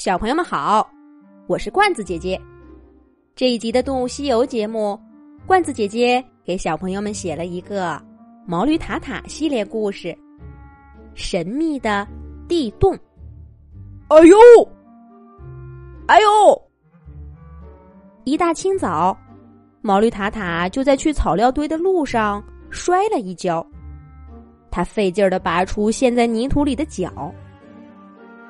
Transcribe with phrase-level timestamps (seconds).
[0.00, 0.90] 小朋友们好，
[1.46, 2.40] 我是罐子姐姐。
[3.36, 4.98] 这一集的《动物西游》节目，
[5.46, 7.90] 罐子姐姐给小朋友们写了一个
[8.46, 10.08] 《毛驴塔塔》系列故事，
[11.12, 12.08] 《神秘的
[12.48, 12.94] 地洞》。
[14.08, 14.38] 哎呦，
[16.06, 16.62] 哎呦！
[18.24, 19.14] 一大清早，
[19.82, 23.62] 毛驴塔塔就在去草料堆的路上摔了一跤，
[24.70, 27.30] 他费劲儿的拔出陷在泥土里的脚，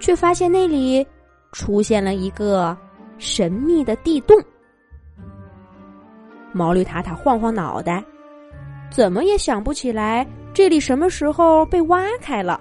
[0.00, 1.06] 却发现那里
[1.52, 2.76] 出现了一个
[3.18, 4.36] 神秘的地洞。
[6.52, 8.02] 毛驴塔塔晃晃脑袋，
[8.90, 12.60] 怎么也想不起来这里什么时候被挖开了。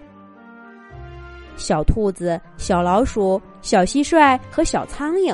[1.55, 5.33] 小兔子、小老鼠、小蟋蟀和小苍蝇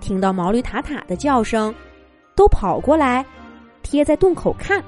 [0.00, 1.74] 听到毛驴塔塔的叫声，
[2.36, 3.26] 都跑过来，
[3.82, 4.82] 贴在洞口看。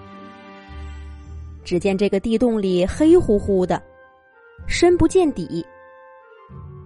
[1.65, 3.83] 只见这个地洞里黑乎乎的，
[4.67, 5.67] 深不见底，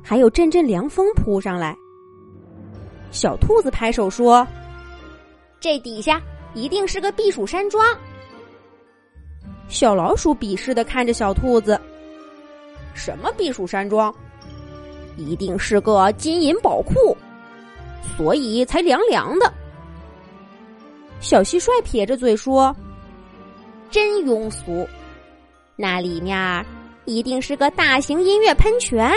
[0.08, 1.76] 还有阵阵凉风扑上来。
[3.10, 4.46] 小兔子拍手说。
[5.58, 6.22] 这底下
[6.54, 7.84] 一定是个避暑山庄。
[9.68, 11.80] 小老鼠鄙视的看着小兔子
[12.94, 14.14] ：“什么避暑山庄？
[15.16, 17.16] 一定是个金银宝库，
[18.16, 19.52] 所以才凉凉的。”
[21.18, 22.74] 小蟋蟀撇着嘴说
[23.90, 24.86] ：“真庸俗，
[25.74, 26.64] 那里面
[27.06, 29.10] 一定是个大型音乐喷泉。”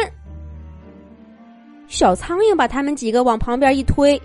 [1.90, 4.16] 小苍蝇把他们几个往旁边一推。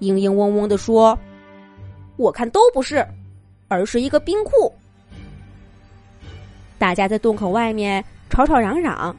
[0.00, 1.18] 嘤嘤嗡嗡的说
[2.16, 3.04] ：“我看都不是，
[3.68, 4.72] 而是一个冰库。”
[6.78, 9.16] 大家在洞口外面吵吵嚷嚷，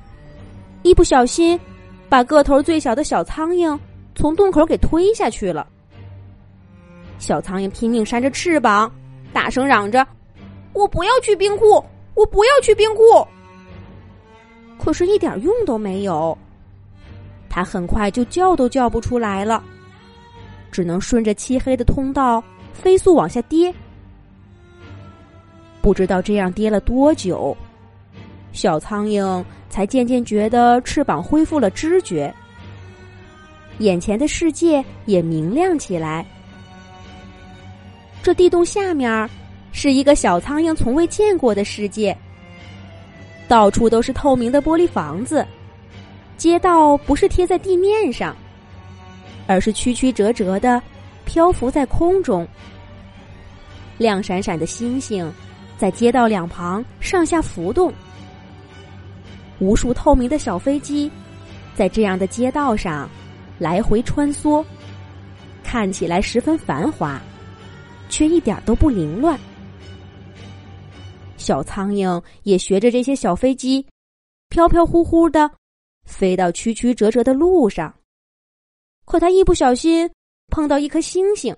[0.84, 1.60] 一不小心
[2.08, 3.78] 把个头最小的小苍蝇
[4.14, 5.68] 从洞口给推下去了。
[7.18, 8.92] 小苍蝇拼命扇着翅膀，
[9.34, 10.06] 大声嚷着
[10.74, 11.84] ：“我不要去冰库！
[12.14, 13.02] 我不要去冰库！”
[14.78, 16.38] 可是，一点用都没有。
[17.56, 19.64] 它很快就叫都叫不出来了。
[20.74, 23.74] 只能顺着漆黑的通道飞速往下跌，
[25.82, 27.56] 不知道这样跌了多久，
[28.52, 32.34] 小苍蝇才渐渐觉得翅膀恢复了知觉，
[33.78, 36.26] 眼前的世界也明亮起来。
[38.22, 39.30] 这地洞下面
[39.72, 42.14] 是一个小苍蝇从未见过的世界，
[43.48, 45.48] 到处都是透明的玻璃房子，
[46.38, 48.36] 街道不是贴在地面上。
[49.48, 50.82] 而是曲曲折折的
[51.24, 52.48] 漂浮在空中，
[54.00, 55.32] 亮闪闪的星星
[55.78, 57.94] 在街道两旁上下浮动，
[59.60, 61.12] 无数透明的小飞机
[61.76, 63.08] 在这样的街道上
[63.60, 64.66] 来回穿梭，
[65.64, 67.22] 看起来十分繁华，
[68.10, 69.40] 却一点都不凌乱。
[71.38, 73.86] 小苍蝇也学着这些小飞机，
[74.50, 75.52] 飘飘忽忽的
[76.06, 77.94] 飞到曲曲折折的路上。
[79.06, 80.10] 可他一不小心
[80.48, 81.56] 碰到一颗星星，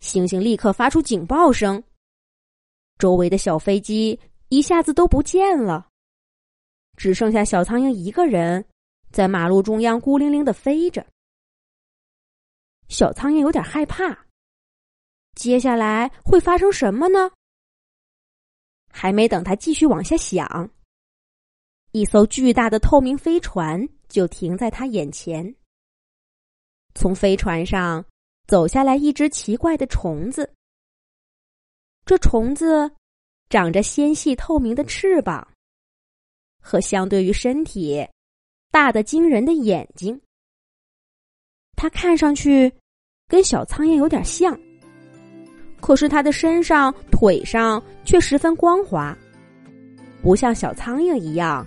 [0.00, 1.82] 星星立刻发出警报声，
[2.98, 5.88] 周围的小飞机一下子都不见了，
[6.96, 8.64] 只剩下小苍蝇一个人
[9.10, 11.06] 在马路中央孤零零的飞着。
[12.88, 14.26] 小苍蝇有点害怕，
[15.34, 17.30] 接下来会发生什么呢？
[18.92, 20.68] 还没等他继续往下想，
[21.92, 25.54] 一艘巨大的透明飞船就停在他眼前。
[26.94, 28.04] 从飞船上
[28.46, 30.52] 走下来一只奇怪的虫子。
[32.04, 32.90] 这虫子
[33.48, 35.46] 长着纤细透明的翅膀，
[36.60, 38.06] 和相对于身体
[38.70, 40.20] 大的惊人的眼睛。
[41.76, 42.72] 它看上去
[43.26, 44.58] 跟小苍蝇有点像，
[45.80, 49.16] 可是它的身上、腿上却十分光滑，
[50.22, 51.66] 不像小苍蝇一样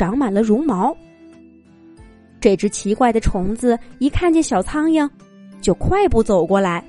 [0.00, 0.96] 长满了绒毛。
[2.40, 5.06] 这只奇怪的虫子一看见小苍蝇，
[5.60, 6.82] 就快步走过来，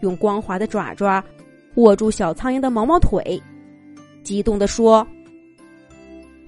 [0.00, 1.22] 用光滑的爪爪
[1.74, 3.38] 握住小苍蝇的毛毛腿，
[4.24, 5.06] 激动地说：“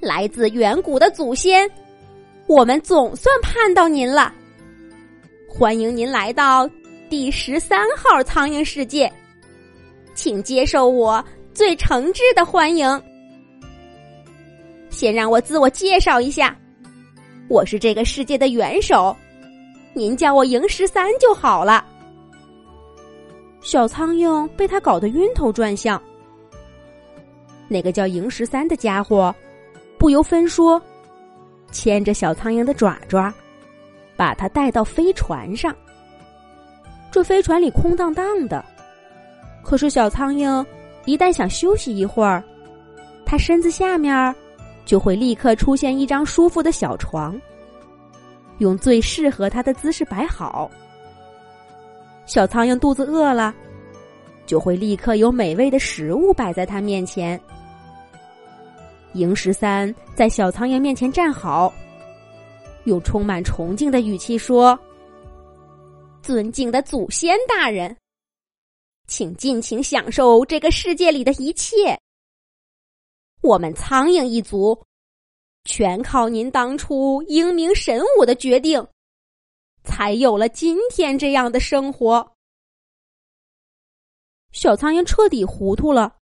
[0.00, 1.70] 来自远古的祖先，
[2.46, 4.32] 我们总算盼到您了！
[5.46, 6.66] 欢迎您来到
[7.10, 9.12] 第十三号苍蝇世界，
[10.14, 11.22] 请接受我
[11.52, 12.88] 最诚挚的欢迎。
[14.94, 16.56] 先让我自我介绍一下。”
[17.50, 19.14] 我是这个世界的元首，
[19.92, 21.84] 您叫我赢十三就好了。
[23.60, 26.00] 小苍蝇被他搞得晕头转向。
[27.68, 29.34] 那个叫萤十三的家伙
[29.98, 30.80] 不由分说，
[31.70, 33.32] 牵着小苍蝇的爪爪，
[34.16, 35.74] 把它带到飞船上。
[37.10, 38.64] 这飞船里空荡荡的，
[39.62, 40.64] 可是小苍蝇
[41.04, 42.42] 一旦想休息一会儿，
[43.26, 44.34] 它身子下面。
[44.84, 47.40] 就会立刻出现一张舒服的小床，
[48.58, 50.70] 用最适合它的姿势摆好。
[52.26, 53.54] 小苍蝇肚子饿了，
[54.46, 57.40] 就会立刻有美味的食物摆在它面前。
[59.14, 61.72] 萤十三在小苍蝇面前站好，
[62.84, 64.78] 用充满崇敬的语气说
[66.20, 67.96] ：“尊敬的祖先大人，
[69.06, 71.98] 请尽情享受这个世界里的一切。
[73.44, 74.84] 我们苍蝇一族。”
[75.64, 78.86] 全靠您当初英明神武的决定，
[79.82, 82.36] 才有了今天这样的生活。
[84.52, 86.18] 小苍蝇彻底糊涂了，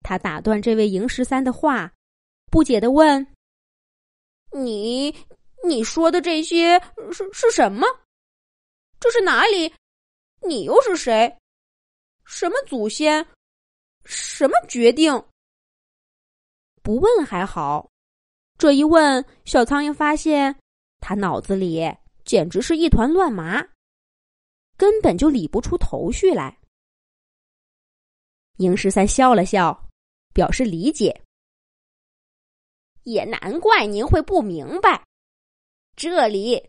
[0.00, 1.92] 他打断这位萤十三的话，
[2.50, 3.26] 不解的问
[4.52, 5.14] ：“你
[5.62, 6.80] 你说的这些
[7.12, 7.86] 是是什么？
[8.98, 9.70] 这是哪里？
[10.48, 11.36] 你又是谁？
[12.24, 13.26] 什么祖先？
[14.06, 15.12] 什么决定？
[16.82, 17.88] 不问还好。”
[18.58, 20.54] 这一问，小苍蝇发现
[21.00, 21.90] 他脑子里
[22.24, 23.66] 简直是一团乱麻，
[24.76, 26.58] 根本就理不出头绪来。
[28.58, 29.88] 鹰十三笑了笑，
[30.34, 31.18] 表示理解。
[33.04, 35.02] 也难怪您会不明白，
[35.96, 36.62] 这里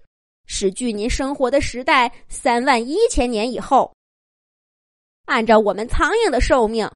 [0.45, 3.93] 是距您生活的时代三万一千年以后。
[5.25, 6.89] 按照我们苍蝇的寿命，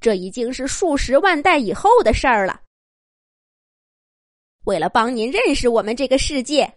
[0.00, 2.60] 这已经是数十万代以后的事儿了。
[4.64, 6.72] 为了帮您认识我们这个世界，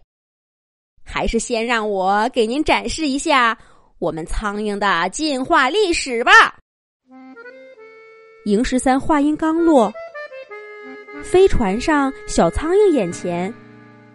[1.04, 3.56] 还是先让我给您展示一下
[3.98, 6.56] 我们苍蝇的进化历史吧。
[8.46, 9.92] 萤十三话音刚落，
[11.22, 13.52] 飞船上小苍蝇眼前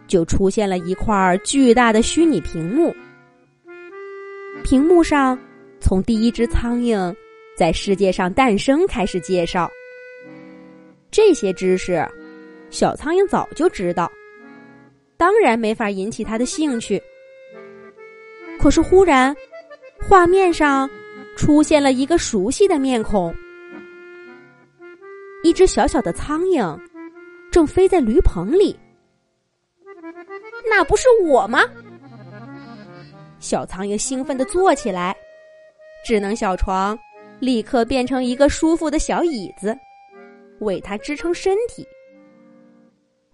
[0.08, 2.96] 就出现了一块巨大的虚拟屏幕，
[4.64, 5.38] 屏幕上
[5.80, 7.16] 从第一只苍蝇
[7.56, 9.72] 在世界上诞生开始介绍
[11.10, 12.06] 这些知识。
[12.72, 14.12] 小苍蝇早就知道，
[15.16, 17.02] 当然没法引起他的兴趣。
[18.60, 19.34] 可是忽然，
[20.10, 20.90] 画面上
[21.38, 23.34] 出现了一个熟悉的面孔，
[25.44, 26.78] 一只小小的苍蝇
[27.52, 28.78] 正飞在驴棚里。
[30.70, 31.62] 那不是我吗？
[33.40, 35.16] 小苍蝇兴奋的坐起来，
[36.06, 36.98] 智能小床
[37.40, 39.78] 立刻变成一个舒服的小椅子，
[40.60, 41.86] 为它支撑身体。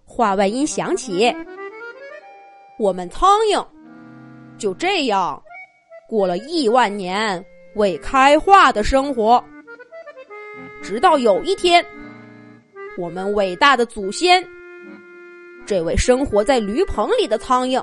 [0.04, 1.34] 话外音响起，
[2.78, 3.66] 我们苍蝇
[4.58, 5.42] 就这样
[6.08, 7.42] 过了亿万年
[7.76, 9.42] 未开化的生活，
[10.82, 11.84] 直到有一天，
[12.98, 14.46] 我们伟大的祖先，
[15.64, 17.82] 这位生活在驴棚里的苍蝇，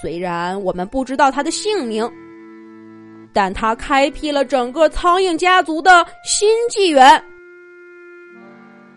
[0.00, 2.10] 虽然我们不知道他的姓名，
[3.34, 7.22] 但他开辟了整个苍蝇家族的新纪元。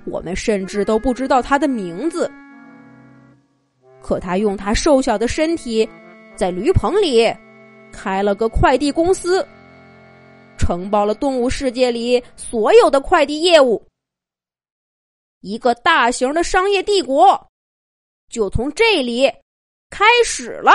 [0.06, 2.32] 我们甚至都不知道他的名字，
[4.02, 5.90] 可他用他瘦小的身体，
[6.36, 7.26] 在驴棚里
[7.92, 9.46] 开了个快递公司，
[10.58, 13.84] 承包了动物世界里所有的快递业务，
[15.42, 17.48] 一个大型的商业帝国
[18.30, 19.30] 就从这里
[19.90, 20.72] 开始了。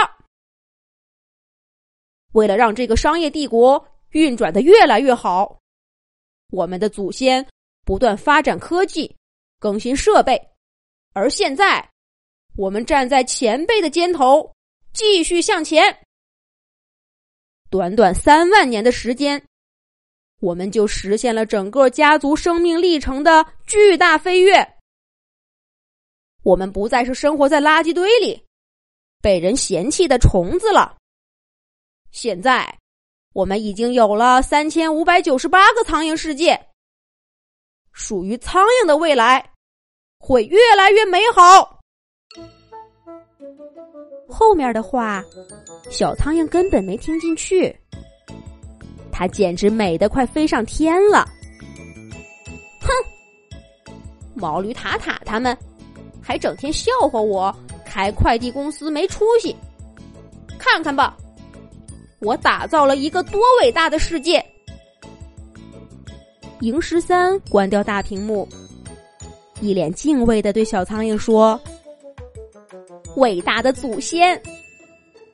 [2.32, 5.58] 为了让这个商业帝国运转的越来越好，
[6.50, 7.46] 我们的祖先
[7.84, 9.14] 不断发展科技。
[9.58, 10.36] 更新设备，
[11.12, 11.88] 而现在，
[12.56, 14.52] 我们站在前辈的肩头，
[14.92, 16.04] 继续向前。
[17.70, 19.40] 短短三万年的时间，
[20.40, 24.68] 我们就实现了整个家族生命历程的巨大飞跃。
[26.42, 28.42] 我们不再是生活在垃圾堆里、
[29.20, 30.96] 被人嫌弃的虫子了。
[32.12, 32.78] 现在，
[33.32, 36.60] 我们已经有了三千五百九十八个苍蝇世界，
[37.90, 39.50] 属于苍蝇的未来。
[40.24, 41.80] 会越来越美好。
[44.28, 45.20] 后面的话，
[45.90, 47.76] 小苍蝇根本没听进去。
[49.10, 51.28] 它简直美得快飞上天了。
[52.82, 53.92] 哼，
[54.34, 55.58] 毛驴塔塔他们
[56.22, 57.52] 还整天笑话我
[57.84, 59.56] 开快递公司没出息。
[60.56, 61.16] 看看吧，
[62.22, 64.44] 我打造了一个多伟大的世界。
[66.60, 68.48] 赢十三关掉大屏幕。
[69.60, 71.60] 一脸敬畏的对小苍蝇说
[73.16, 74.40] ：“伟大的祖先，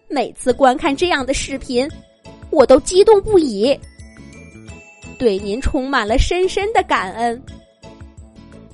[0.09, 1.89] 每次观看这样的视频，
[2.51, 3.79] 我都激动不已，
[5.19, 7.43] 对您充满了深深的感恩。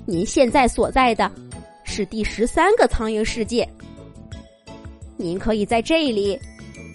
[0.06, 1.30] 您现在所在的
[1.83, 3.68] 是第十三个苍蝇世界，
[5.16, 6.38] 您可以在这里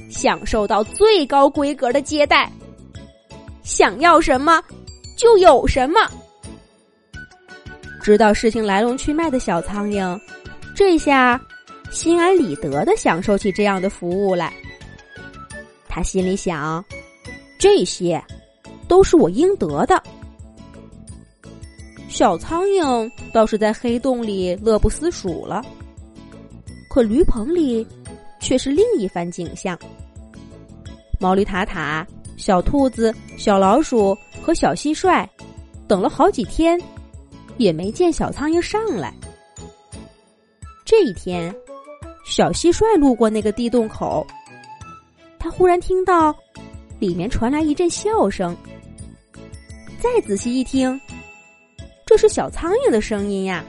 [0.10, 2.51] 享受到最高规格的接待，
[3.63, 4.62] 想要什么
[5.16, 6.00] 就有什么。”
[8.01, 10.20] 知道事情来龙去脉的小苍蝇，
[10.75, 11.39] 这下
[11.92, 14.51] 心安理得的享受起这样的服务来。
[15.88, 16.84] 他心里想：
[17.60, 18.24] 这些
[18.88, 20.01] 都是我应得的。
[22.08, 25.62] 小苍蝇倒是在黑洞里乐不思蜀了，
[26.89, 27.86] 可驴棚里
[28.39, 29.77] 却是另一番景象。
[31.19, 32.05] 毛驴塔塔、
[32.38, 35.27] 小兔子、小老鼠和小蟋蟀
[35.88, 36.79] 等了好几天，
[37.58, 39.13] 也没见小苍蝇上来。
[40.86, 41.53] 这一天，
[42.25, 44.25] 小蟋蟀路过那个地洞口，
[45.38, 46.34] 他忽然听到
[47.00, 48.55] 里面传来一阵笑声。
[50.01, 51.00] 再仔细一听，
[52.05, 53.63] 这是小苍蝇的声音呀！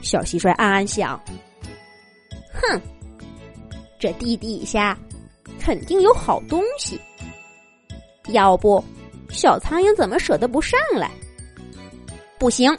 [0.00, 1.20] 小蟋蟀暗暗想
[2.54, 2.80] ：“哼，
[4.04, 4.98] 这地底下……”
[5.60, 7.00] 肯定有好东西，
[8.32, 8.82] 要不
[9.30, 11.10] 小苍蝇怎么舍得不上来？
[12.38, 12.70] 不行，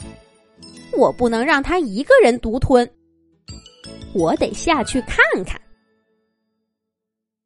[0.96, 2.88] 我不能让他一个人独吞，
[4.14, 5.60] 我得下去看看。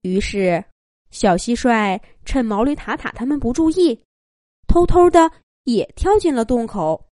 [0.02, 0.62] 于是，
[1.10, 3.99] 小蟋蟀趁毛驴塔塔他们不注意，
[4.66, 5.30] 偷偷的
[5.64, 7.02] 也跳进了洞口。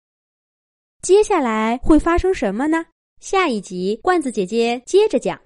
[1.01, 2.85] 接下来会发生什么呢？
[3.21, 5.41] 下一集，罐子姐姐接着讲。